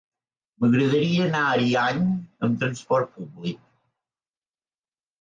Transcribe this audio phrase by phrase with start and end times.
[0.63, 2.03] M'agradaria anar a Ariany
[2.49, 3.63] amb transport públic.